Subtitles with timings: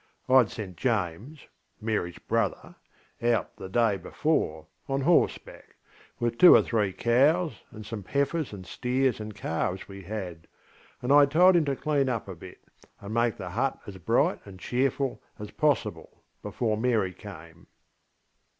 [0.27, 1.47] IŌĆÖd sent James
[1.83, 2.75] (MaryŌĆÖs brother)
[3.21, 5.75] out the day before, on horseback,
[6.19, 10.47] with two or three cows and some heifers and steers and calves we had,
[11.03, 12.63] and IŌĆÖd told him to clean up a bit,
[12.99, 17.67] and make the hut as bright and cheerful as possible before Mary came.